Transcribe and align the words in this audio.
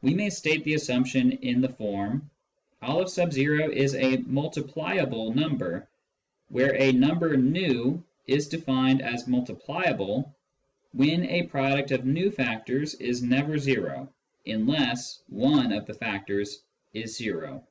We 0.00 0.14
may 0.14 0.30
state 0.30 0.64
this 0.64 0.80
assumption 0.80 1.30
in 1.30 1.60
the 1.60 1.68
form:" 1.68 2.30
N 2.82 2.90
is 3.02 3.18
a 3.94 4.16
multipliable 4.16 5.34
number," 5.34 5.90
where 6.48 6.74
a 6.80 6.92
number 6.92 7.36
v 7.36 8.00
is 8.26 8.48
defined 8.48 9.02
as" 9.02 9.24
multipliable" 9.26 10.32
when 10.96 11.26
a 11.26 11.42
product 11.48 11.90
of 11.90 12.04
v 12.04 12.30
factors 12.30 12.94
is 12.94 13.22
never 13.22 13.58
zero 13.58 14.10
unless 14.46 15.18
one 15.28 15.70
of 15.70 15.84
the 15.84 15.92
factors 15.92 16.62
is 16.94 17.14
zero. 17.14 17.62